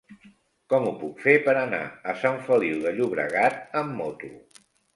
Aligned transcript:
Com 0.73 0.87
ho 0.87 0.93
puc 1.01 1.21
fer 1.25 1.35
per 1.49 1.55
anar 1.65 1.83
a 2.13 2.17
Sant 2.23 2.41
Feliu 2.49 2.81
de 2.89 2.97
Llobregat 2.99 3.63
amb 3.85 3.97
moto? 4.03 4.35